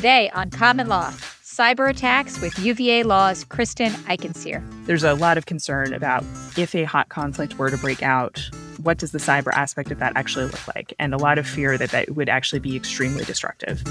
[0.00, 1.10] Today on Common Law,
[1.44, 4.64] cyber attacks with UVA Law's Kristen Eichensehr.
[4.86, 6.24] There's a lot of concern about
[6.56, 8.40] if a hot conflict were to break out,
[8.82, 10.94] what does the cyber aspect of that actually look like?
[10.98, 13.82] And a lot of fear that that would actually be extremely destructive.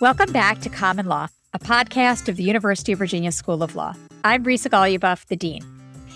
[0.00, 3.94] Welcome back to Common Law, a podcast of the University of Virginia School of Law.
[4.24, 5.62] I'm Risa Goluboff, the Dean.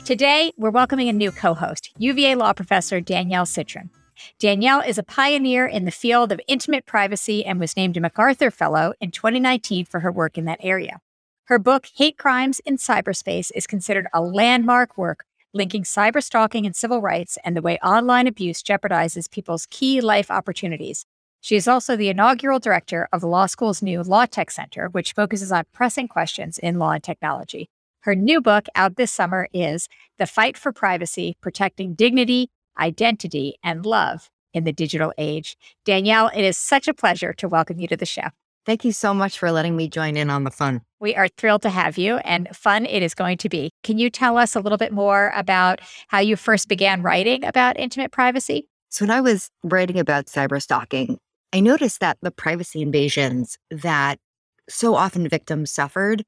[0.07, 3.91] Today, we're welcoming a new co host, UVA law professor Danielle Citron.
[4.39, 8.53] Danielle is a pioneer in the field of intimate privacy and was named a MacArthur
[8.53, 11.01] Fellow in 2019 for her work in that area.
[11.47, 16.77] Her book, Hate Crimes in Cyberspace, is considered a landmark work linking cyber stalking and
[16.77, 21.05] civil rights and the way online abuse jeopardizes people's key life opportunities,
[21.47, 25.13] she is also the inaugural director of the law school's new Law Tech Center, which
[25.13, 27.71] focuses on pressing questions in law and technology.
[28.07, 33.85] Her new book out this summer is The Fight for Privacy Protecting Dignity, Identity, and
[33.85, 35.57] Love in the Digital Age.
[35.85, 38.29] Danielle, it is such a pleasure to welcome you to the show.
[38.65, 40.83] Thank you so much for letting me join in on the fun.
[41.01, 43.71] We are thrilled to have you, and fun it is going to be.
[43.83, 47.77] Can you tell us a little bit more about how you first began writing about
[47.77, 48.69] intimate privacy?
[48.89, 51.19] So, when I was writing about cyber stalking,
[51.53, 54.21] I noticed that the privacy invasions that
[54.69, 56.23] so often victims suffered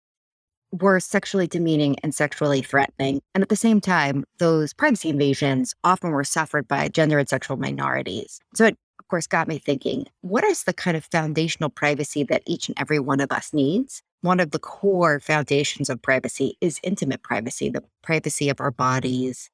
[0.73, 3.21] were sexually demeaning and sexually threatening.
[3.35, 7.57] And at the same time, those privacy invasions often were suffered by gender and sexual
[7.57, 8.41] minorities.
[8.55, 12.43] So it, of course, got me thinking what is the kind of foundational privacy that
[12.47, 14.03] each and every one of us needs?
[14.21, 19.49] One of the core foundations of privacy is intimate privacy, the privacy of our bodies,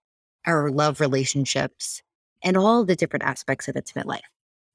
[0.47, 2.03] our love relationships,
[2.43, 4.23] and all the different aspects of intimate life.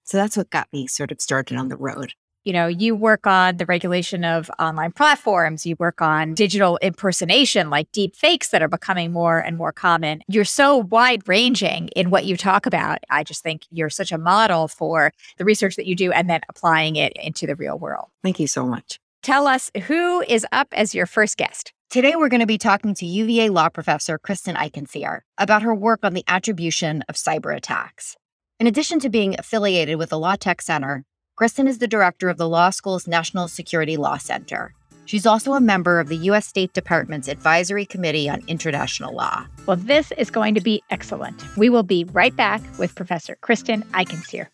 [0.03, 2.13] So that's what got me sort of started on the road.
[2.45, 7.69] You know, you work on the regulation of online platforms, you work on digital impersonation
[7.69, 10.21] like deep fakes that are becoming more and more common.
[10.27, 12.99] You're so wide ranging in what you talk about.
[13.09, 16.41] I just think you're such a model for the research that you do and then
[16.49, 18.07] applying it into the real world.
[18.23, 18.99] Thank you so much.
[19.21, 21.73] Tell us who is up as your first guest.
[21.89, 26.01] Today, we're going to be talking to UVA law professor Kristen Eichensehr about her work
[26.03, 28.15] on the attribution of cyber attacks.
[28.59, 31.03] In addition to being affiliated with the Law Tech Center,
[31.39, 34.73] Kristen is the director of the law school's National Security Law Center.
[35.05, 36.45] She's also a member of the U.S.
[36.45, 39.45] State Department's Advisory Committee on International Law.
[39.65, 41.41] Well, this is going to be excellent.
[41.55, 44.47] We will be right back with Professor Kristen Eichensehr.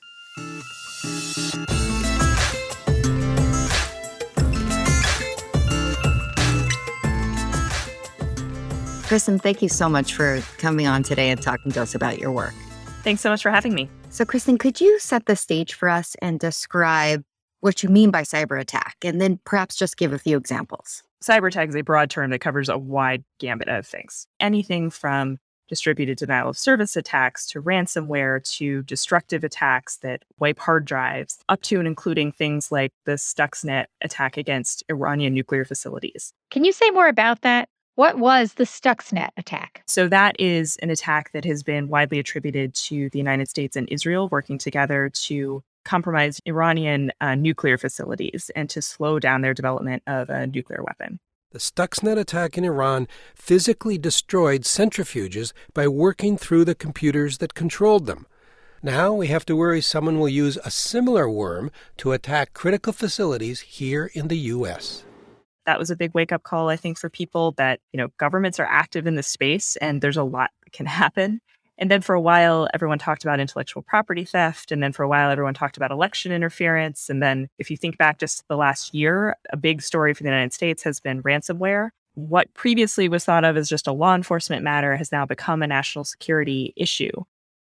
[9.08, 12.32] Kristen, thank you so much for coming on today and talking to us about your
[12.32, 12.54] work.
[13.02, 13.90] Thanks so much for having me.
[14.16, 17.26] So, Kristen, could you set the stage for us and describe
[17.60, 21.04] what you mean by cyber attack and then perhaps just give a few examples?
[21.22, 24.26] Cyber attack is a broad term that covers a wide gambit of things.
[24.40, 25.38] Anything from
[25.68, 31.62] distributed denial of service attacks to ransomware to destructive attacks that wipe hard drives, up
[31.64, 36.32] to and including things like the Stuxnet attack against Iranian nuclear facilities.
[36.52, 37.68] Can you say more about that?
[37.96, 39.82] What was the Stuxnet attack?
[39.88, 43.88] So, that is an attack that has been widely attributed to the United States and
[43.90, 50.04] Israel working together to compromise Iranian uh, nuclear facilities and to slow down their development
[50.08, 51.22] of a nuclear weapon.
[51.52, 58.08] The Stuxnet attack in Iran physically destroyed centrifuges by working through the computers that controlled
[58.08, 58.28] them.
[58.84, 63.62] Now we have to worry someone will use a similar worm to attack critical facilities
[63.62, 65.06] here in the U.S
[65.66, 68.60] that was a big wake up call, I think, for people that, you know, governments
[68.60, 71.42] are active in the space and there's a lot that can happen.
[71.78, 74.72] And then for a while, everyone talked about intellectual property theft.
[74.72, 77.10] And then for a while, everyone talked about election interference.
[77.10, 80.30] And then if you think back just the last year, a big story for the
[80.30, 81.90] United States has been ransomware.
[82.14, 85.68] What previously was thought of as just a law enforcement matter has now become a
[85.68, 87.12] national security issue.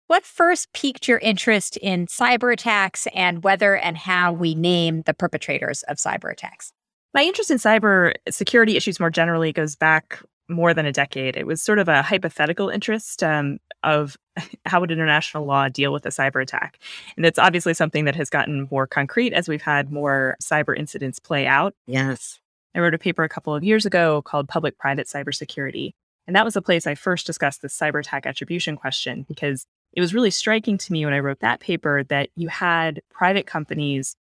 [0.08, 5.14] What first piqued your interest in cyber attacks and whether and how we name the
[5.14, 6.74] perpetrators of cyber attacks?
[7.14, 10.20] My interest in cyber security issues more generally goes back
[10.50, 11.38] more than a decade.
[11.38, 14.18] It was sort of a hypothetical interest um, of
[14.66, 16.80] how would international law deal with a cyber attack.
[17.16, 21.20] And it's obviously something that has gotten more concrete as we've had more cyber incidents
[21.20, 21.74] play out.
[21.88, 22.40] Yes.
[22.76, 25.92] I wrote a paper a couple of years ago called Public Private Cybersecurity.
[26.26, 30.02] And that was the place I first discussed the cyber attack attribution question because it
[30.02, 34.16] was really striking to me when I wrote that paper that you had private companies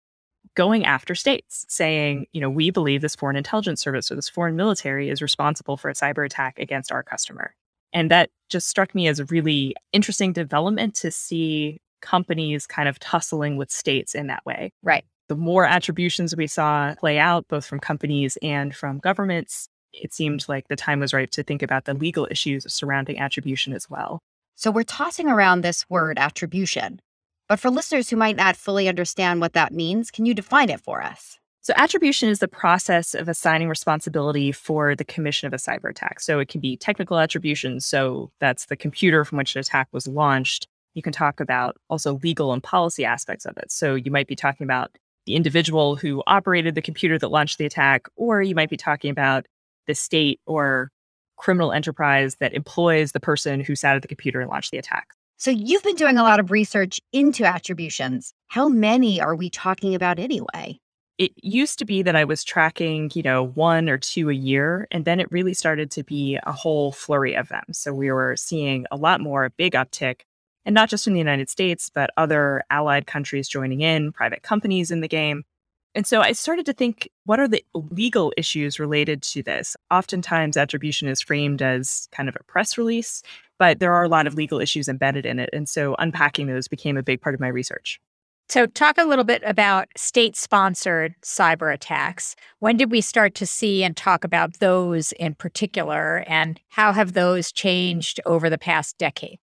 [0.54, 4.56] going after states, saying, you know, we believe this foreign intelligence service or this foreign
[4.56, 7.54] military is responsible for a cyber attack against our customer.
[7.92, 12.98] And that just struck me as a really interesting development to see companies kind of
[12.98, 14.72] tussling with states in that way.
[14.82, 15.04] Right.
[15.28, 20.48] The more attributions we saw play out, both from companies and from governments, it seemed
[20.48, 24.20] like the time was right to think about the legal issues surrounding attribution as well.
[24.54, 27.00] So we're tossing around this word attribution.
[27.48, 30.80] But for listeners who might not fully understand what that means, can you define it
[30.80, 31.38] for us?
[31.62, 36.20] So, attribution is the process of assigning responsibility for the commission of a cyber attack.
[36.20, 37.80] So, it can be technical attribution.
[37.80, 40.68] So, that's the computer from which an attack was launched.
[40.92, 43.72] You can talk about also legal and policy aspects of it.
[43.72, 47.66] So, you might be talking about the individual who operated the computer that launched the
[47.66, 49.46] attack, or you might be talking about
[49.86, 50.90] the state or
[51.36, 55.08] criminal enterprise that employs the person who sat at the computer and launched the attack.
[55.40, 58.34] So you've been doing a lot of research into attributions.
[58.48, 60.80] How many are we talking about anyway?
[61.16, 64.88] It used to be that I was tracking, you know, one or two a year,
[64.90, 67.62] and then it really started to be a whole flurry of them.
[67.70, 70.22] So we were seeing a lot more, a big uptick,
[70.64, 74.90] and not just in the United States, but other allied countries joining in, private companies
[74.90, 75.44] in the game.
[75.94, 79.76] And so I started to think what are the legal issues related to this?
[79.90, 83.22] Oftentimes, attribution is framed as kind of a press release,
[83.58, 85.50] but there are a lot of legal issues embedded in it.
[85.52, 88.00] And so unpacking those became a big part of my research.
[88.50, 92.34] So, talk a little bit about state sponsored cyber attacks.
[92.60, 97.12] When did we start to see and talk about those in particular, and how have
[97.12, 99.38] those changed over the past decade?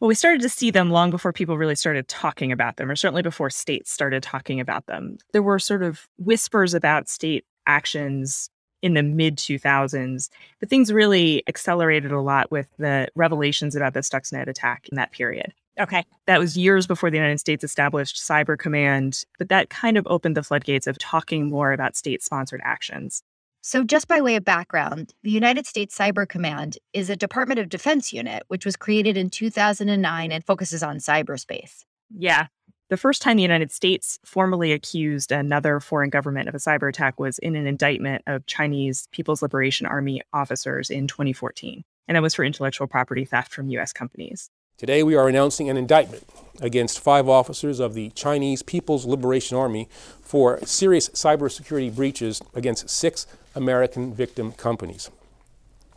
[0.00, 2.96] Well, we started to see them long before people really started talking about them, or
[2.96, 5.16] certainly before states started talking about them.
[5.32, 8.50] There were sort of whispers about state actions
[8.82, 10.28] in the mid 2000s,
[10.60, 15.12] but things really accelerated a lot with the revelations about the Stuxnet attack in that
[15.12, 15.52] period.
[15.80, 16.04] Okay.
[16.26, 20.36] That was years before the United States established Cyber Command, but that kind of opened
[20.36, 23.22] the floodgates of talking more about state sponsored actions.
[23.68, 27.68] So, just by way of background, the United States Cyber Command is a Department of
[27.68, 31.82] Defense unit which was created in 2009 and focuses on cyberspace.
[32.16, 32.46] Yeah.
[32.90, 37.18] The first time the United States formally accused another foreign government of a cyber attack
[37.18, 41.82] was in an indictment of Chinese People's Liberation Army officers in 2014.
[42.06, 43.92] And that was for intellectual property theft from U.S.
[43.92, 44.48] companies.
[44.78, 46.22] Today, we are announcing an indictment
[46.60, 49.88] against five officers of the Chinese People's Liberation Army
[50.20, 55.10] for serious cybersecurity breaches against six American victim companies.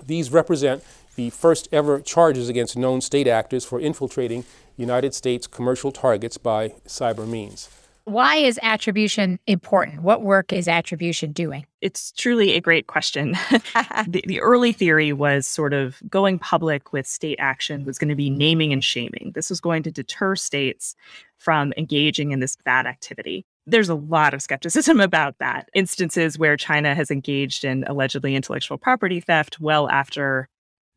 [0.06, 0.83] These represent
[1.15, 4.45] the first ever charges against known state actors for infiltrating
[4.77, 7.69] United States commercial targets by cyber means.
[8.06, 10.01] Why is attribution important?
[10.01, 11.67] What work is attribution doing?
[11.81, 13.33] It's truly a great question.
[14.07, 18.15] the, the, early theory was sort of going public with state action was going to
[18.15, 19.33] be naming and shaming.
[19.35, 20.95] This was going to deter states
[21.38, 25.69] from engaging in this bad activity there's a lot of skepticism about that.
[25.74, 30.50] Instances where China has engaged in allegedly intellectual property theft well after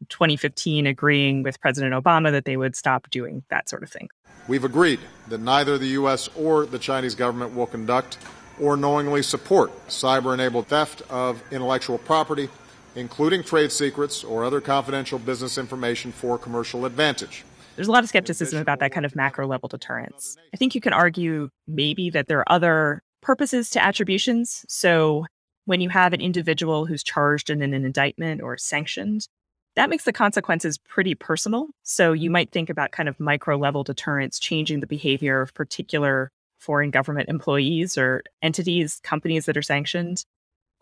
[0.08, 4.08] 2015 agreeing with President Obama that they would stop doing that sort of thing.
[4.48, 6.28] We've agreed that neither the U.S.
[6.36, 8.18] or the Chinese government will conduct
[8.60, 12.48] or knowingly support cyber enabled theft of intellectual property,
[12.96, 17.44] including trade secrets or other confidential business information for commercial advantage.
[17.76, 20.36] There's a lot of skepticism about that kind of macro level deterrence.
[20.52, 24.64] I think you can argue maybe that there are other purposes to attributions.
[24.68, 25.26] So
[25.64, 29.26] when you have an individual who's charged in an indictment or sanctioned,
[29.74, 31.68] that makes the consequences pretty personal.
[31.82, 36.30] So you might think about kind of micro level deterrence, changing the behavior of particular
[36.58, 40.24] foreign government employees or entities, companies that are sanctioned.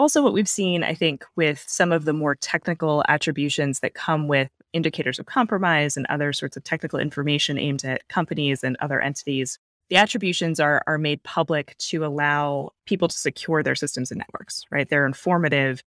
[0.00, 4.28] Also, what we've seen, I think, with some of the more technical attributions that come
[4.28, 8.98] with indicators of compromise and other sorts of technical information aimed at companies and other
[8.98, 9.58] entities,
[9.90, 14.64] the attributions are, are made public to allow people to secure their systems and networks,
[14.70, 14.88] right?
[14.88, 15.82] They're informative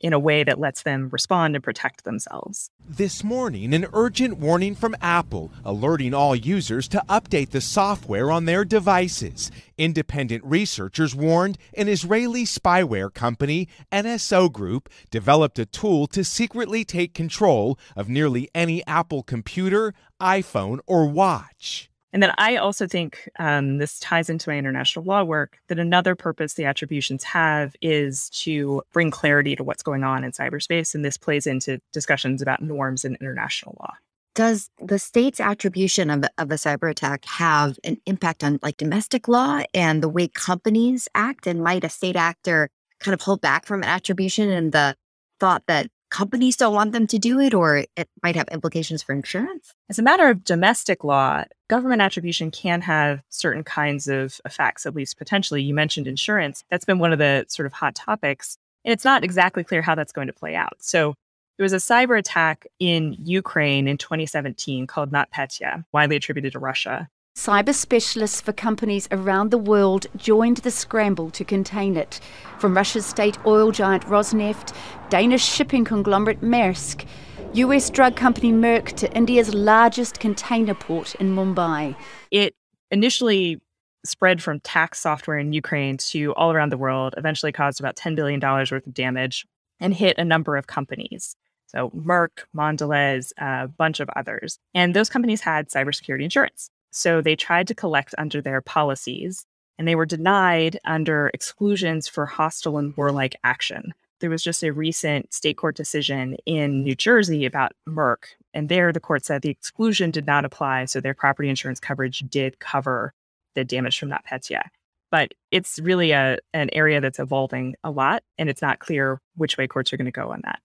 [0.00, 2.70] in a way that lets them respond and protect themselves.
[2.88, 8.44] This morning, an urgent warning from Apple alerting all users to update the software on
[8.44, 9.50] their devices.
[9.78, 17.14] Independent researchers warned an Israeli spyware company, NSO Group, developed a tool to secretly take
[17.14, 21.90] control of nearly any Apple computer, iPhone, or watch.
[22.12, 26.14] And then I also think um, this ties into my international law work that another
[26.14, 30.94] purpose the attributions have is to bring clarity to what's going on in cyberspace.
[30.94, 33.94] And this plays into discussions about norms in international law.
[34.34, 39.28] Does the state's attribution of, of a cyber attack have an impact on like domestic
[39.28, 41.46] law and the way companies act?
[41.46, 42.68] And might a state actor
[43.00, 44.94] kind of hold back from attribution and the
[45.40, 49.12] thought that companies don't want them to do it, or it might have implications for
[49.12, 49.74] insurance?
[49.88, 54.94] As a matter of domestic law, government attribution can have certain kinds of effects, at
[54.94, 55.62] least potentially.
[55.62, 56.64] You mentioned insurance.
[56.70, 58.58] That's been one of the sort of hot topics.
[58.84, 60.76] And it's not exactly clear how that's going to play out.
[60.78, 61.14] So
[61.56, 67.08] there was a cyber attack in Ukraine in 2017 called NotPetya, widely attributed to Russia.
[67.36, 72.18] Cyber specialists for companies around the world joined the scramble to contain it,
[72.58, 74.74] from Russia's state oil giant Rosneft,
[75.10, 77.06] Danish shipping conglomerate Maersk,
[77.52, 81.94] US drug company Merck to India's largest container port in Mumbai.
[82.30, 82.54] It
[82.90, 83.60] initially
[84.02, 88.16] spread from tax software in Ukraine to all around the world, eventually caused about $10
[88.16, 89.46] billion worth of damage
[89.78, 91.36] and hit a number of companies.
[91.66, 94.58] So Merck, Mondelez, a bunch of others.
[94.72, 96.70] And those companies had cybersecurity insurance.
[96.96, 99.44] So they tried to collect under their policies
[99.78, 103.92] and they were denied under exclusions for hostile and warlike action.
[104.20, 108.28] There was just a recent state court decision in New Jersey about Merck.
[108.54, 110.86] And there the court said the exclusion did not apply.
[110.86, 113.12] So their property insurance coverage did cover
[113.54, 114.62] the damage from NotPetya.
[115.10, 118.22] But it's really a, an area that's evolving a lot.
[118.38, 120.60] And it's not clear which way courts are going to go on that.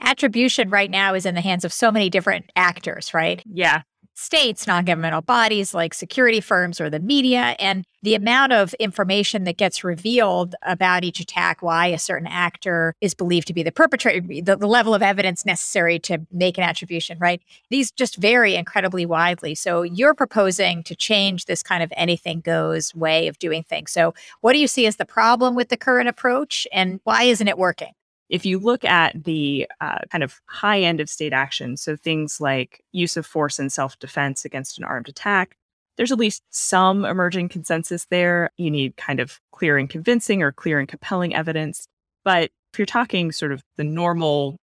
[0.00, 3.40] Attribution right now is in the hands of so many different actors, right?
[3.46, 3.82] Yeah
[4.16, 9.44] states, non governmental bodies like security firms or the media, and the amount of information
[9.44, 13.72] that gets revealed about each attack, why a certain actor is believed to be the
[13.72, 17.42] perpetrator, the, the, level of evidence necessary to make an attribution, right?
[17.68, 19.54] These just vary incredibly widely.
[19.54, 23.92] So you're proposing to change this kind of anything goes way of doing things.
[23.92, 27.48] So, what do you see as the problem with the current approach, and why isn't
[27.48, 27.95] it working?
[28.28, 32.40] If you look at the uh, kind of high end of state action, so things
[32.40, 35.56] like use of force and self defense against an armed attack,
[35.96, 38.50] there's at least some emerging consensus there.
[38.56, 41.86] You need kind of clear and convincing or clear and compelling evidence.
[42.24, 44.56] But if you're talking sort of the normal,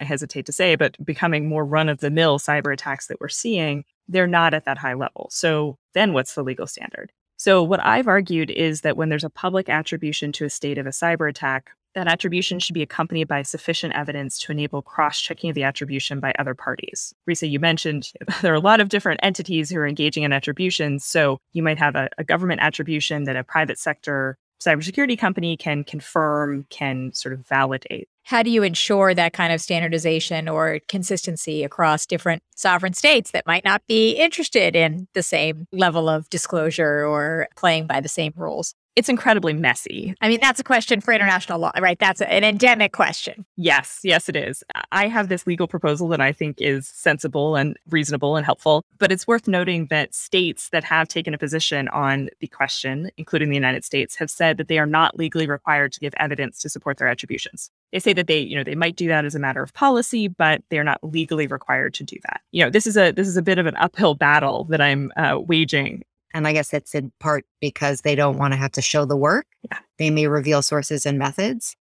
[0.00, 3.28] I hesitate to say, but becoming more run of the mill cyber attacks that we're
[3.28, 5.28] seeing, they're not at that high level.
[5.30, 7.12] So then what's the legal standard?
[7.36, 10.86] So, what I've argued is that when there's a public attribution to a state of
[10.86, 15.50] a cyber attack, that attribution should be accompanied by sufficient evidence to enable cross checking
[15.50, 17.14] of the attribution by other parties.
[17.28, 20.98] Risa, you mentioned there are a lot of different entities who are engaging in attribution.
[20.98, 25.84] So you might have a, a government attribution that a private sector cybersecurity company can
[25.84, 28.08] confirm, can sort of validate.
[28.22, 33.46] How do you ensure that kind of standardization or consistency across different sovereign states that
[33.46, 38.32] might not be interested in the same level of disclosure or playing by the same
[38.36, 38.74] rules?
[38.96, 40.14] It's incredibly messy.
[40.20, 41.98] I mean, that's a question for international law, right?
[41.98, 43.44] That's an endemic question.
[43.56, 44.62] Yes, yes, it is.
[44.92, 49.10] I have this legal proposal that I think is sensible and reasonable and helpful, but
[49.10, 53.56] it's worth noting that states that have taken a position on the question, including the
[53.56, 56.98] United States, have said that they are not legally required to give evidence to support
[56.98, 57.70] their attributions.
[57.92, 60.28] They say that they, you know, they might do that as a matter of policy,
[60.28, 62.40] but they're not legally required to do that.
[62.52, 65.12] You know, this is a this is a bit of an uphill battle that I'm
[65.16, 66.04] uh, waging
[66.34, 69.16] and I guess it's in part because they don't want to have to show the
[69.16, 69.46] work.
[69.70, 69.78] Yeah.
[69.98, 71.76] They may reveal sources and methods.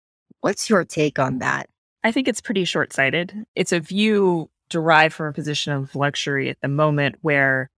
[0.41, 1.69] What's your take on that?
[2.03, 3.45] I think it's pretty short sighted.
[3.55, 7.71] It's a view derived from a position of luxury at the moment where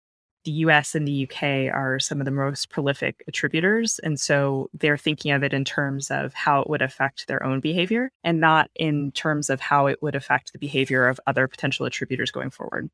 [0.45, 3.99] the US and the UK are some of the most prolific attributors.
[3.99, 7.61] And so they're thinking of it in terms of how it would affect their own
[7.61, 11.85] behavior and not in terms of how it would affect the behavior of other potential
[11.85, 12.89] attributors going forward.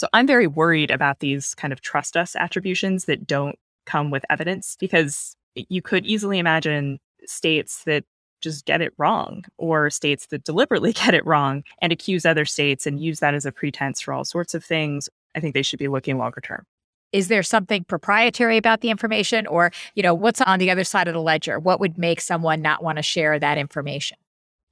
[0.00, 4.24] So I'm very worried about these kind of trust us attributions that don't come with
[4.30, 8.04] evidence because you could easily imagine states that
[8.40, 12.86] just get it wrong or states that deliberately get it wrong and accuse other states
[12.86, 15.10] and use that as a pretense for all sorts of things.
[15.34, 16.64] I think they should be looking longer term.
[17.12, 21.08] Is there something proprietary about the information or, you know, what's on the other side
[21.08, 21.58] of the ledger?
[21.58, 24.16] What would make someone not want to share that information?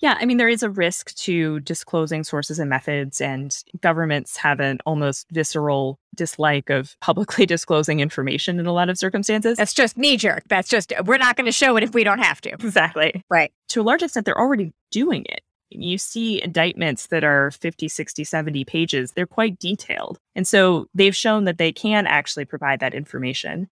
[0.00, 4.60] Yeah, I mean, there is a risk to disclosing sources and methods, and governments have
[4.60, 9.58] an almost visceral dislike of publicly disclosing information in a lot of circumstances.
[9.58, 10.44] That's just knee jerk.
[10.48, 12.50] That's just, we're not going to show it if we don't have to.
[12.50, 13.24] Exactly.
[13.28, 13.52] Right.
[13.70, 15.40] To a large extent, they're already doing it.
[15.70, 19.12] You see indictments that are 50, 60, 70 pages.
[19.12, 20.18] They're quite detailed.
[20.34, 23.68] And so they've shown that they can actually provide that information.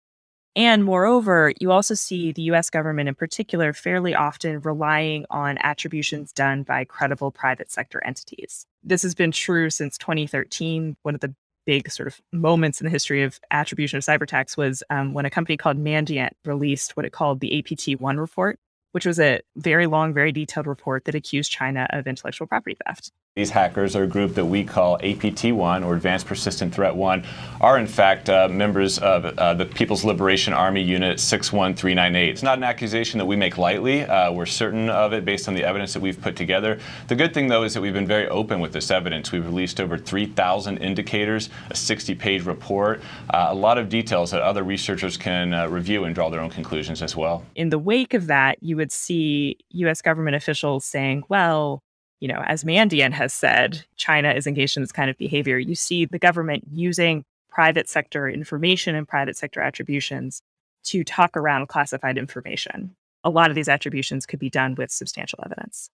[0.57, 6.33] And moreover, you also see the US government in particular fairly often relying on attributions
[6.33, 8.67] done by credible private sector entities.
[8.83, 10.97] This has been true since 2013.
[11.03, 11.35] One of the
[11.67, 15.27] big sort of moments in the history of attribution of cyber attacks was um, when
[15.27, 18.59] a company called Mandiant released what it called the APT 1 report,
[18.97, 23.13] which was a very long, very detailed report that accused China of intellectual property theft.
[23.37, 27.23] These hackers are a group that we call APT1 or Advanced Persistent Threat 1,
[27.61, 32.31] are in fact uh, members of uh, the People's Liberation Army Unit 61398.
[32.31, 34.05] It's not an accusation that we make lightly.
[34.05, 36.79] Uh, we're certain of it based on the evidence that we've put together.
[37.09, 39.31] The good thing, though, is that we've been very open with this evidence.
[39.31, 44.41] We've released over 3,000 indicators, a 60 page report, uh, a lot of details that
[44.41, 47.45] other researchers can uh, review and draw their own conclusions as well.
[47.55, 50.03] In the wake of that, you would see U.S.
[50.03, 51.83] government officials saying, well,
[52.21, 55.59] you know, as Mandiant has said, China is engaged in this kind of behavior.
[55.59, 60.43] You see the government using private sector information and private sector attributions
[60.85, 62.95] to talk around classified information.
[63.25, 65.91] A lot of these attributions could be done with substantial evidence.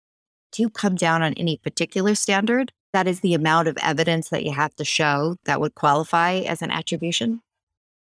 [0.52, 2.72] Do you come down on any particular standard?
[2.92, 6.60] That is the amount of evidence that you have to show that would qualify as
[6.60, 7.40] an attribution?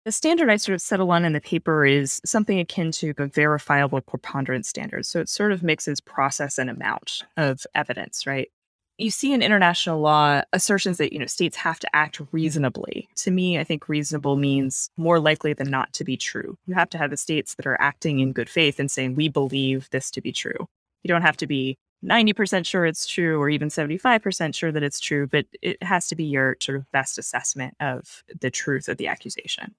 [0.07, 3.27] The standard I sort of settle on in the paper is something akin to a
[3.27, 5.05] verifiable preponderance standard.
[5.05, 8.49] So it sort of mixes process and amount of evidence, right?
[8.97, 13.11] You see in international law assertions that, you know, states have to act reasonably.
[13.17, 16.57] To me, I think reasonable means more likely than not to be true.
[16.65, 19.29] You have to have the states that are acting in good faith and saying, we
[19.29, 20.67] believe this to be true.
[21.03, 25.01] You don't have to be 90% sure it's true or even 75% sure that it's
[25.01, 28.97] true, but it has to be your sort of best assessment of the truth of
[28.97, 29.75] the accusation.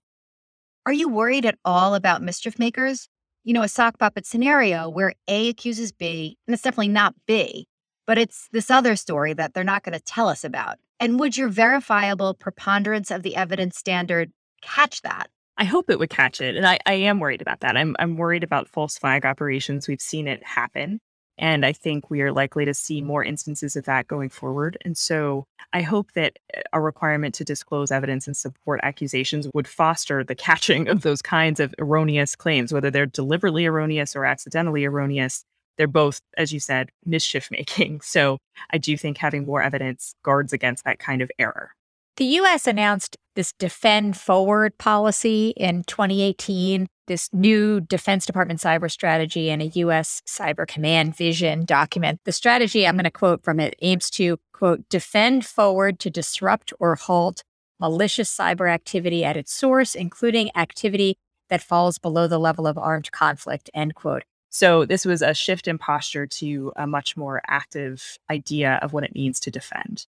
[0.85, 3.07] Are you worried at all about mischief makers?
[3.43, 7.67] You know, a sock puppet scenario where A accuses B, and it's definitely not B,
[8.07, 10.77] but it's this other story that they're not going to tell us about.
[10.99, 14.31] And would your verifiable preponderance of the evidence standard
[14.63, 15.29] catch that?
[15.55, 16.55] I hope it would catch it.
[16.55, 17.77] And I, I am worried about that.
[17.77, 19.87] I'm, I'm worried about false flag operations.
[19.87, 20.99] We've seen it happen.
[21.37, 24.77] And I think we are likely to see more instances of that going forward.
[24.85, 29.67] And so I hope that uh, a requirement to disclose evidence and support accusations would
[29.67, 34.85] foster the catching of those kinds of erroneous claims, whether they're deliberately erroneous or accidentally
[34.85, 35.43] erroneous.
[35.77, 38.01] They're both, as you said, mischief making.
[38.01, 38.37] So
[38.71, 41.71] I do think having more evidence guards against that kind of error.
[42.17, 49.49] The US announced this defend forward policy in 2018 this new Defense Department cyber strategy
[49.49, 50.21] and a U.S.
[50.25, 52.21] Cyber Command vision document.
[52.23, 56.71] The strategy, I'm going to quote from it, aims to, quote, defend forward to disrupt
[56.79, 57.43] or halt
[57.81, 61.17] malicious cyber activity at its source, including activity
[61.49, 64.23] that falls below the level of armed conflict, end quote.
[64.49, 69.03] So this was a shift in posture to a much more active idea of what
[69.03, 70.05] it means to defend.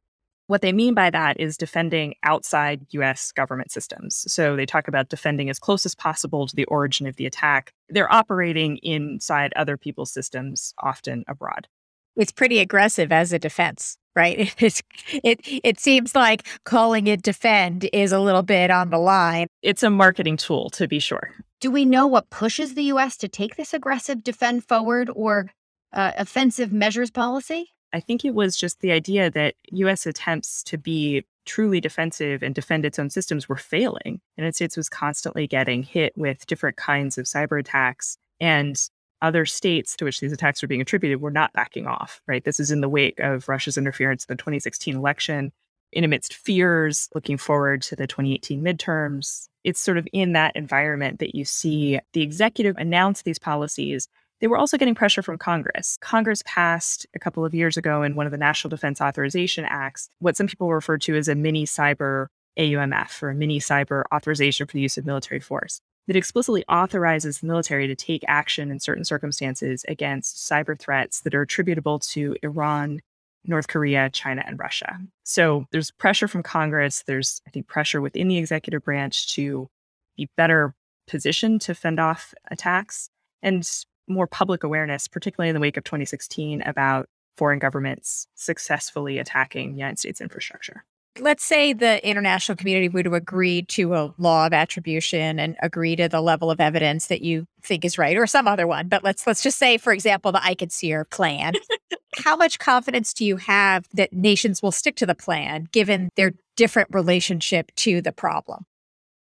[0.49, 4.25] What they mean by that is defending outside US government systems.
[4.33, 7.75] So they talk about defending as close as possible to the origin of the attack.
[7.91, 11.69] They're operating inside other people's systems, often abroad.
[12.17, 14.55] It's pretty aggressive as a defense, right?
[14.59, 14.83] It's,
[15.23, 19.49] it, it seems like calling it defend is a little bit on the line.
[19.61, 21.31] It's a marketing tool, to be sure.
[21.61, 25.51] Do we know what pushes the US to take this aggressive defend forward or
[25.93, 27.75] uh, offensive measures policy?
[27.93, 32.55] I think it was just the idea that US attempts to be truly defensive and
[32.55, 34.21] defend its own systems were failing.
[34.37, 38.19] The United States was constantly getting hit with different kinds of cyber attacks.
[38.39, 38.79] And
[39.23, 42.45] other states to which these attacks were being attributed were not backing off, right?
[42.45, 45.51] This is in the wake of Russia's interference in the 2016 election,
[45.93, 49.49] in amidst fears looking forward to the 2018 midterms.
[49.65, 54.07] It's sort of in that environment that you see the executive announce these policies
[54.41, 55.99] they were also getting pressure from Congress.
[56.01, 60.09] Congress passed a couple of years ago in one of the National Defense Authorization Acts
[60.21, 62.27] what some people refer to as a mini cyber
[62.59, 67.41] AUMF or a mini cyber authorization for the use of military force that explicitly authorizes
[67.41, 72.35] the military to take action in certain circumstances against cyber threats that are attributable to
[72.43, 73.01] Iran,
[73.45, 74.99] North Korea, China, and Russia.
[75.25, 77.05] So there's pressure from Congress.
[77.07, 79.69] There's, I think, pressure within the executive branch to
[80.17, 80.75] be better
[81.07, 83.11] positioned to fend off attacks.
[83.43, 83.69] And
[84.09, 89.99] more public awareness, particularly in the wake of 2016, about foreign governments successfully attacking United
[89.99, 90.85] States infrastructure.
[91.21, 96.09] Let's say the international community would agree to a law of attribution and agree to
[96.09, 98.89] the level of evidence that you think is right, or some other one.
[98.89, 101.55] But let's let's just say, for example, the Eichensehr plan.
[102.25, 106.33] How much confidence do you have that nations will stick to the plan, given their
[106.57, 108.65] different relationship to the problem?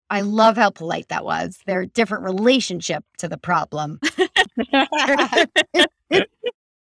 [0.09, 1.59] I love how polite that was.
[1.65, 3.99] Their different relationship to the problem.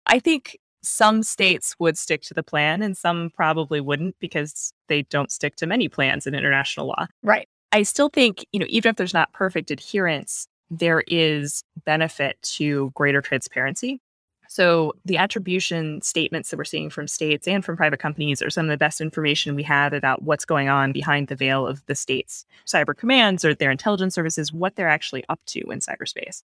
[0.06, 5.04] I think some states would stick to the plan and some probably wouldn't because they
[5.04, 7.06] don't stick to many plans in international law.
[7.22, 7.48] Right.
[7.72, 12.92] I still think, you know, even if there's not perfect adherence, there is benefit to
[12.96, 14.00] greater transparency.
[14.48, 18.66] So the attribution statements that we're seeing from states and from private companies are some
[18.66, 21.94] of the best information we have about what's going on behind the veil of the
[21.94, 26.42] states' cyber commands or their intelligence services, what they're actually up to in cyberspace.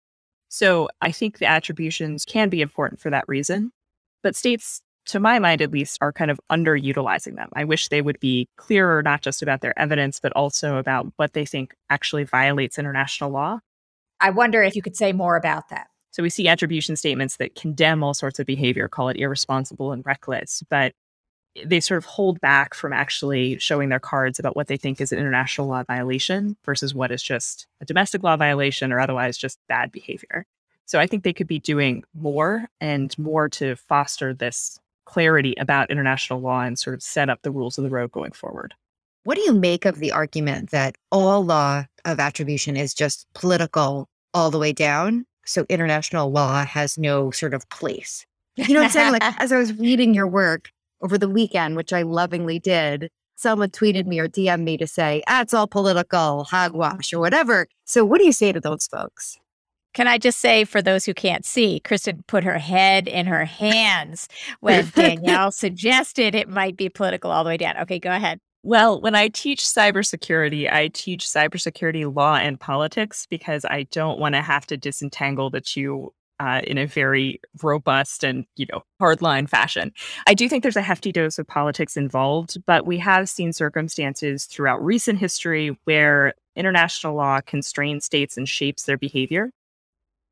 [0.52, 3.72] So I think the attributions can be important for that reason.
[4.22, 7.48] But states, to my mind at least, are kind of underutilizing them.
[7.54, 11.32] I wish they would be clearer, not just about their evidence, but also about what
[11.32, 13.60] they think actually violates international law.
[14.20, 15.88] I wonder if you could say more about that.
[16.12, 20.06] So we see attribution statements that condemn all sorts of behavior, call it irresponsible and
[20.06, 20.92] reckless, but
[21.66, 25.12] they sort of hold back from actually showing their cards about what they think is
[25.12, 29.60] an international law violation versus what is just a domestic law violation or otherwise just
[29.68, 30.46] bad behavior.
[30.86, 35.92] So I think they could be doing more and more to foster this clarity about
[35.92, 38.74] international law and sort of set up the rules of the road going forward.
[39.24, 44.08] What do you make of the argument that all law of attribution is just political
[44.34, 45.26] all the way down?
[45.46, 48.26] So international law has no sort of place.
[48.56, 49.12] You know what I'm saying?
[49.14, 53.70] Like, as I was reading your work over the weekend, which I lovingly did, someone
[53.70, 57.68] tweeted me or DM'd me to say, ah, it's all political, hogwash, or whatever.
[57.86, 59.38] So, what do you say to those folks?
[59.94, 63.44] Can I just say, for those who can't see, Kristen put her head in her
[63.44, 64.30] hands
[64.62, 67.78] when Danielle suggested it might be political all the way down.
[67.80, 68.40] Okay, go ahead.
[68.64, 74.36] Well, when I teach cybersecurity, I teach cybersecurity law and politics because I don't want
[74.36, 79.48] to have to disentangle the two uh, in a very robust and you know hardline
[79.48, 79.94] fashion.
[80.26, 84.46] I do think there's a hefty dose of politics involved, but we have seen circumstances
[84.46, 89.52] throughout recent history where international law constrains states and shapes their behavior.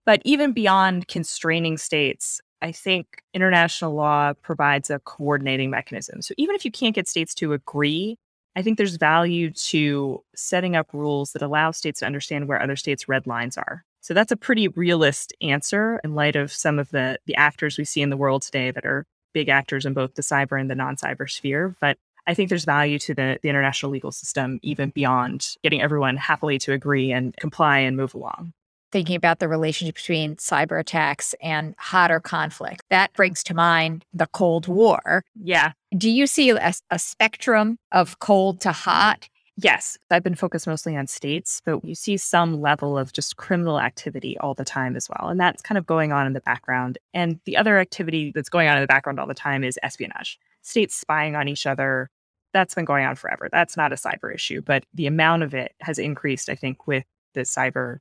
[0.06, 6.24] But even beyond constraining states, I think international law provides a coordinating mechanism.
[6.24, 8.18] So even if you can't get states to agree,
[8.56, 12.76] I think there's value to setting up rules that allow states to understand where other
[12.76, 13.86] states' red lines are.
[14.10, 17.86] So that's a pretty realist answer in light of some of the the actors we
[17.86, 20.74] see in the world today that are big actors in both the cyber and the
[20.74, 21.76] non-cyber sphere.
[21.80, 26.18] But I think there's value to the, the international legal system even beyond getting everyone
[26.18, 28.54] happily to agree and comply and move along
[28.92, 32.82] thinking about the relationship between cyber attacks and hotter conflict.
[32.90, 35.24] That brings to mind the Cold War.
[35.40, 35.74] Yeah.
[35.96, 39.30] Do you see a, a, spectrum of cold to hot?
[39.62, 39.98] Yes.
[40.10, 44.38] I've been focused mostly on states, but you see some level of just criminal activity
[44.38, 45.30] all the time as well.
[45.30, 46.98] And that's kind of going on in the background.
[47.14, 50.40] And the other activity that's going on in the background all the time is espionage.
[50.62, 52.10] States spying on each other.
[52.54, 53.50] That's been going on forever.
[53.52, 57.04] That's not a cyber issue, but the amount of it has increased, I think, with
[57.34, 57.98] the cyber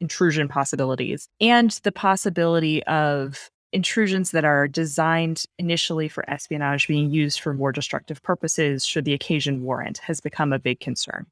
[0.00, 7.40] intrusion possibilities and the possibility of intrusions that are designed initially for espionage being used
[7.40, 11.26] for more destructive purposes should the occasion warrant has become a big concern.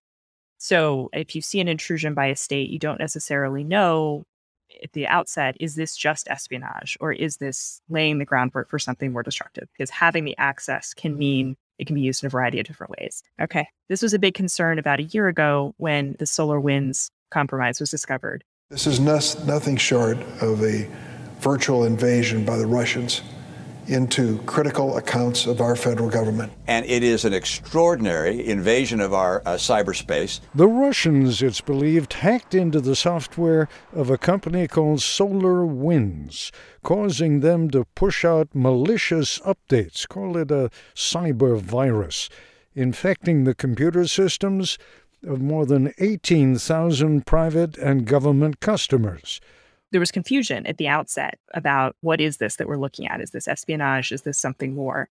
[0.58, 4.24] So if you see an intrusion by a state, you don't necessarily know
[4.82, 9.12] at the outset, is this just espionage or is this laying the groundwork for something
[9.12, 9.68] more destructive?
[9.72, 12.94] Because having the access can mean it can be used in a variety of different
[12.98, 13.22] ways.
[13.40, 13.66] Okay.
[13.88, 18.44] This was a big concern about a year ago when the SolarWinds compromise was discovered.
[18.70, 20.88] This is nothing short of a
[21.40, 23.22] virtual invasion by the Russians
[23.86, 26.52] into critical accounts of our federal government.
[26.66, 30.40] And it is an extraordinary invasion of our uh, cyberspace.
[30.54, 36.52] The Russians, it's believed, hacked into the software of a company called SolarWinds,
[36.84, 42.28] causing them to push out malicious updates, call it a cyber virus,
[42.74, 44.78] infecting the computer systems
[45.26, 49.40] of more than 18,000 private and government customers.
[49.92, 53.20] There was confusion at the outset about what is this that we're looking at?
[53.20, 54.12] Is this espionage?
[54.12, 55.08] Is this something more?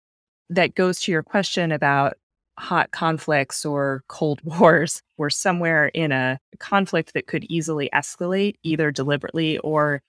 [0.48, 2.16] That goes to your question about
[2.58, 5.02] hot conflicts or cold wars.
[5.16, 10.02] We're somewhere in a conflict that could easily escalate, either deliberately or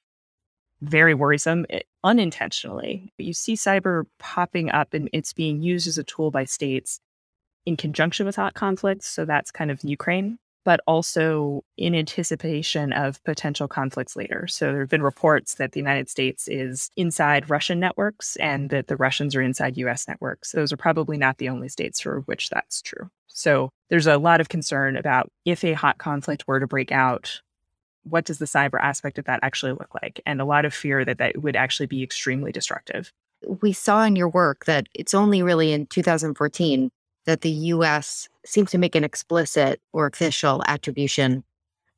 [0.81, 3.11] very worrisome eh, unintentionally.
[3.17, 6.99] You see cyber popping up and it's being used as a tool by states
[7.65, 9.07] in conjunction with hot conflicts.
[9.07, 14.47] So that's kind of Ukraine, but also in anticipation of potential conflicts later.
[14.47, 18.87] So there have been reports that the United States is inside Russian networks and that
[18.87, 20.51] the Russians are inside US networks.
[20.51, 23.09] Those are probably not the only states for which that's true.
[23.27, 27.41] So there's a lot of concern about if a hot conflict were to break out,
[28.03, 30.21] what does the cyber aspect of that actually look like?
[30.25, 33.11] And a lot of fear that that would actually be extremely destructive.
[33.61, 36.91] We saw in your work that it's only really in 2014
[37.25, 41.43] that the US seems to make an explicit or official attribution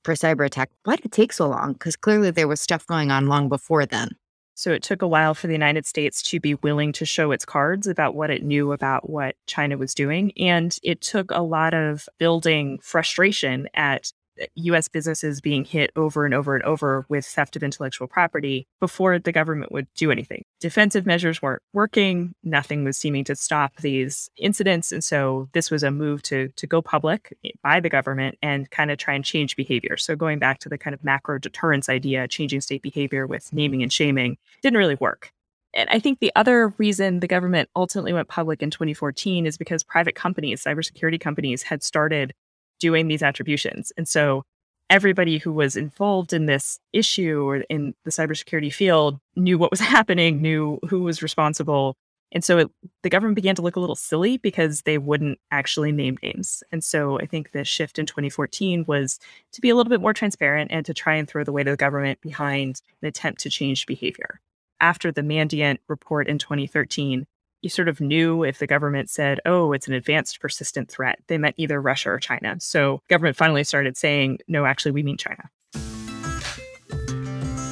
[0.04, 0.70] for cyber attack.
[0.84, 1.74] Why did it take so long?
[1.74, 4.10] Because clearly there was stuff going on long before then.
[4.58, 7.44] So it took a while for the United States to be willing to show its
[7.44, 10.32] cards about what it knew about what China was doing.
[10.38, 16.26] And it took a lot of building frustration at Eh, US businesses being hit over
[16.26, 20.44] and over and over with theft of intellectual property before the government would do anything.
[20.60, 24.92] Defensive measures weren't working, nothing was seeming to stop these incidents.
[24.92, 28.70] And so this was a move to, to go public eh, by the government and
[28.72, 29.98] kind of try and change behavior.
[29.98, 33.84] So going back to the kind of macro deterrence idea, changing state behavior with naming
[33.84, 35.32] and shaming didn't really work.
[35.76, 39.84] And I think the other reason the government ultimately went public in 2014 is because
[39.84, 42.34] private companies, cybersecurity companies, had started
[42.80, 43.92] doing these attributions.
[43.98, 44.44] And so
[44.90, 49.80] everybody who was involved in this issue or in the cybersecurity field knew what was
[49.96, 51.96] happening, knew who was responsible.
[52.32, 52.72] And so it,
[53.04, 56.64] the government began to look a little silly because they wouldn't actually name names.
[56.72, 59.20] And so I think the shift in 2014 was
[59.54, 61.74] to be a little bit more transparent and to try and throw the weight of
[61.74, 64.42] the government behind an attempt to change behavior.
[64.82, 67.26] After the Mandiant report in 2013,
[67.66, 71.38] you sort of knew if the government said, oh, it's an advanced persistent threat, they
[71.40, 72.56] meant either Russia or China.
[72.60, 75.50] So government finally started saying, no, actually, we mean China.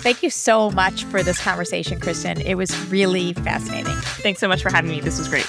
[0.02, 2.42] Thank you so much for this conversation, Kristen.
[2.42, 3.94] It was really fascinating.
[4.24, 5.00] Thanks so much for having me.
[5.00, 5.48] This was great.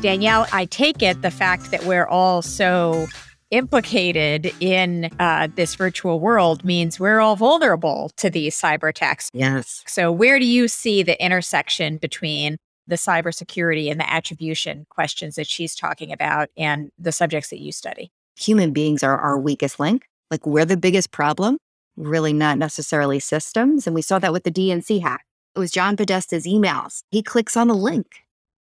[0.00, 3.06] Danielle, I take it the fact that we're all so
[3.50, 9.30] implicated in uh, this virtual world means we're all vulnerable to these cyber attacks.
[9.32, 9.82] Yes.
[9.86, 15.46] So, where do you see the intersection between the cybersecurity and the attribution questions that
[15.46, 18.10] she's talking about and the subjects that you study?
[18.36, 20.06] Human beings are our weakest link.
[20.30, 21.58] Like, we're the biggest problem,
[21.96, 23.86] really not necessarily systems.
[23.86, 25.24] And we saw that with the DNC hack.
[25.56, 27.02] It was John Podesta's emails.
[27.10, 28.06] He clicks on a link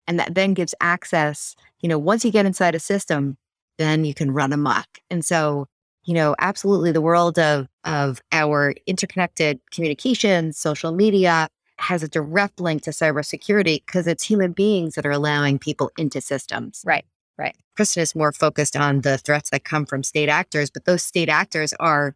[0.07, 1.57] and that then gives access.
[1.81, 3.37] You know, once you get inside a system,
[3.79, 4.87] then you can run amok.
[5.11, 5.67] And so,
[6.05, 12.61] you know, absolutely the world of of our interconnected communications, social media has a direct
[12.61, 16.83] link to cybersecurity because it's human beings that are allowing people into systems.
[16.87, 17.05] Right.
[17.39, 17.55] Right.
[17.77, 21.29] Kristen is more focused on the threats that come from state actors, but those state
[21.29, 22.15] actors are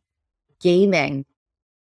[0.63, 1.27] gaming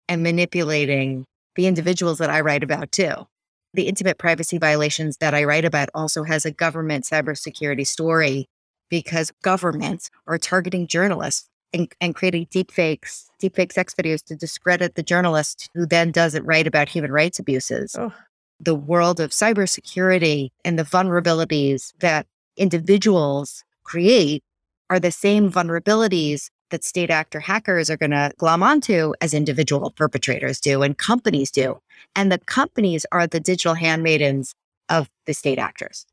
[0.10, 3.28] and manipulating the individuals that I write about too
[3.74, 8.48] the intimate privacy violations that I write about also has a government cybersecurity story
[8.92, 15.02] because governments are targeting journalists and, and creating deepfakes, deepfake sex videos to discredit the
[15.02, 17.96] journalist who then doesn't write about human rights abuses.
[17.98, 18.14] Oh.
[18.60, 22.28] The world of cybersecurity and the vulnerabilities that
[22.58, 24.44] individuals create
[24.90, 29.92] are the same vulnerabilities that state actor hackers are going to glom onto as individual
[29.92, 31.80] perpetrators do and companies do.
[32.16, 34.54] And the companies are the digital handmaidens
[34.90, 36.06] of the state actors.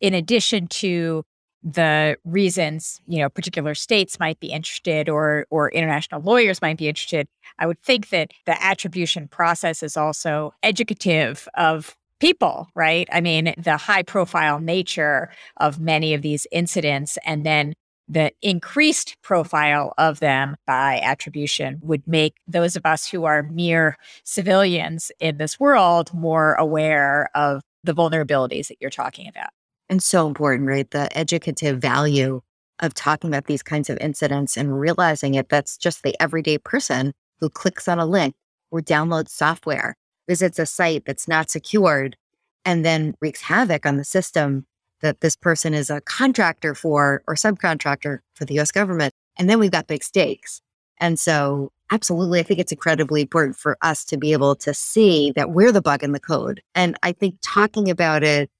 [0.00, 1.24] In addition to
[1.66, 6.88] the reasons, you know, particular states might be interested or or international lawyers might be
[6.88, 7.26] interested,
[7.58, 13.08] I would think that the attribution process is also educative of people, right?
[13.12, 17.74] I mean, the high profile nature of many of these incidents and then
[18.08, 23.96] the increased profile of them by attribution would make those of us who are mere
[24.22, 29.50] civilians in this world more aware of the vulnerabilities that you're talking about.
[29.88, 30.90] And so important, right?
[30.90, 32.40] The educative value
[32.80, 37.14] of talking about these kinds of incidents and realizing it that's just the everyday person
[37.40, 38.34] who clicks on a link
[38.70, 39.96] or downloads software,
[40.28, 42.16] visits a site that's not secured,
[42.64, 44.66] and then wreaks havoc on the system
[45.00, 49.12] that this person is a contractor for or subcontractor for the US government.
[49.38, 50.60] And then we've got big stakes.
[50.98, 55.30] And so, absolutely, I think it's incredibly important for us to be able to see
[55.36, 56.62] that we're the bug in the code.
[56.74, 58.50] And I think talking about it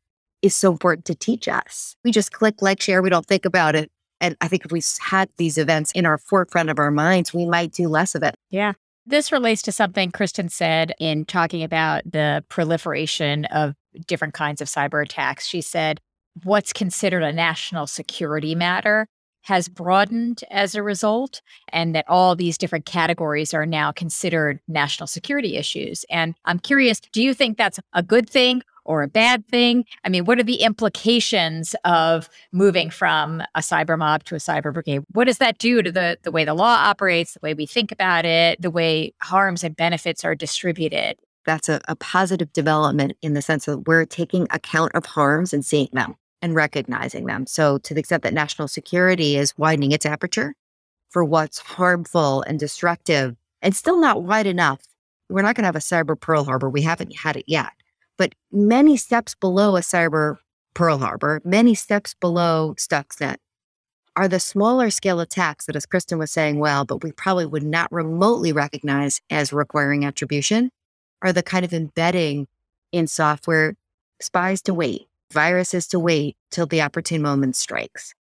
[0.43, 1.97] is so important to teach us.
[2.05, 3.91] We just click, like, share, we don't think about it.
[4.21, 7.47] And I think if we had these events in our forefront of our minds, we
[7.47, 8.35] might do less of it.
[8.51, 8.73] Yeah.
[9.05, 13.75] This relates to something Kristen said in talking about the proliferation of
[14.07, 15.47] different kinds of cyber attacks.
[15.47, 16.01] She said,
[16.43, 19.07] what's considered a national security matter
[19.43, 25.07] has broadened as a result, and that all these different categories are now considered national
[25.07, 26.05] security issues.
[26.11, 29.85] And I'm curious do you think that's a good thing or a bad thing?
[30.05, 34.73] I mean, what are the implications of moving from a cyber mob to a cyber
[34.73, 35.03] brigade?
[35.13, 37.93] What does that do to the, the way the law operates, the way we think
[37.93, 41.17] about it, the way harms and benefits are distributed?
[41.45, 45.65] That's a, a positive development in the sense that we're taking account of harms and
[45.65, 47.47] seeing them and recognizing them.
[47.47, 50.55] So, to the extent that national security is widening its aperture
[51.09, 54.81] for what's harmful and destructive and still not wide enough,
[55.29, 56.69] we're not going to have a cyber Pearl Harbor.
[56.69, 57.73] We haven't had it yet.
[58.19, 60.39] But many steps below a cyber
[60.75, 63.37] Pearl Harbor, many steps below Stuxnet
[64.15, 67.63] are the smaller scale attacks that, as Kristen was saying, well, but we probably would
[67.63, 70.71] not remotely recognize as requiring attribution,
[71.23, 72.47] are the kind of embedding
[72.93, 73.75] in software
[74.21, 78.15] spies to wait, viruses to wait till the opportune moment strikes.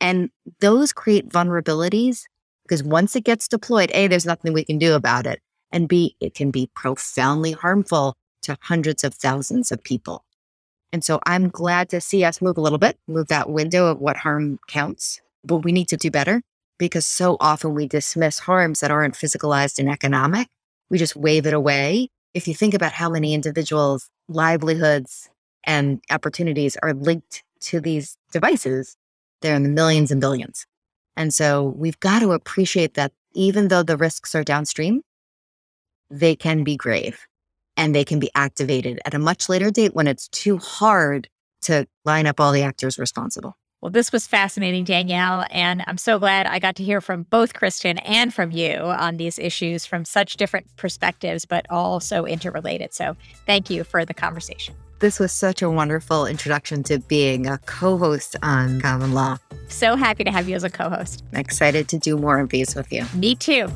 [0.00, 0.30] And
[0.60, 2.24] those create vulnerabilities
[2.64, 5.40] because once it gets deployed, A, there's nothing we can do about it.
[5.70, 10.24] And B, it can be profoundly harmful to hundreds of thousands of people.
[10.92, 14.00] And so I'm glad to see us move a little bit, move that window of
[14.00, 15.20] what harm counts.
[15.44, 16.42] But we need to do better
[16.78, 20.48] because so often we dismiss harms that aren't physicalized and economic.
[20.88, 22.08] We just wave it away.
[22.34, 25.28] If you think about how many individuals' livelihoods
[25.64, 28.96] and opportunities are linked to these devices,
[29.42, 30.66] they're in the millions and billions.
[31.16, 35.02] And so we've got to appreciate that even though the risks are downstream,
[36.10, 37.26] they can be grave
[37.76, 41.28] and they can be activated at a much later date when it's too hard
[41.62, 43.56] to line up all the actors responsible.
[43.82, 47.52] Well, this was fascinating, Danielle, and I'm so glad I got to hear from both
[47.54, 52.94] Kristen and from you on these issues from such different perspectives, but all so interrelated.
[52.94, 54.74] So thank you for the conversation.
[54.98, 59.36] This was such a wonderful introduction to being a co host on Common Law.
[59.68, 61.22] So happy to have you as a co host.
[61.34, 63.04] Excited to do more of these with you.
[63.14, 63.68] Me too.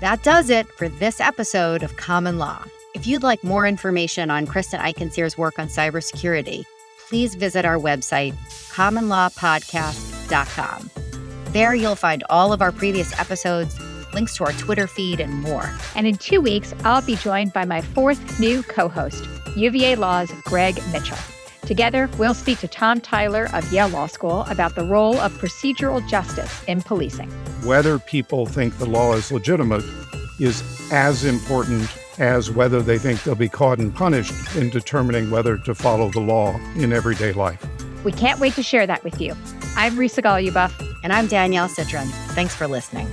[0.00, 2.62] That does it for this episode of Common Law.
[2.94, 6.62] If you'd like more information on Kristen Eichensehr's work on cybersecurity,
[7.08, 8.34] please visit our website,
[8.70, 10.90] commonlawpodcast.com.
[11.52, 13.76] There you'll find all of our previous episodes,
[14.14, 15.68] links to our Twitter feed, and more.
[15.96, 19.24] And in two weeks, I'll be joined by my fourth new co host,
[19.56, 21.18] UVA Law's Greg Mitchell.
[21.62, 26.08] Together, we'll speak to Tom Tyler of Yale Law School about the role of procedural
[26.08, 27.32] justice in policing.
[27.68, 29.84] Whether people think the law is legitimate
[30.40, 31.86] is as important
[32.18, 36.18] as whether they think they'll be caught and punished in determining whether to follow the
[36.18, 37.62] law in everyday life.
[38.04, 39.36] We can't wait to share that with you.
[39.76, 40.72] I'm Risa Goluboff.
[41.04, 42.06] And I'm Danielle Citron.
[42.32, 43.06] Thanks for listening.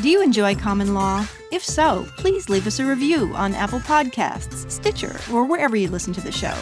[0.00, 1.26] Do you enjoy common law?
[1.52, 6.14] If so, please leave us a review on Apple Podcasts, Stitcher, or wherever you listen
[6.14, 6.54] to the show.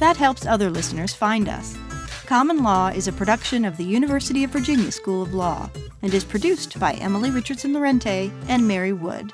[0.00, 1.76] That helps other listeners find us.
[2.24, 5.68] Common Law is a production of the University of Virginia School of Law
[6.00, 9.30] and is produced by Emily Richardson Lorente and Mary Wood.